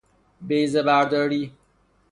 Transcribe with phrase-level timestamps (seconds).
[0.41, 1.53] بیضه برداری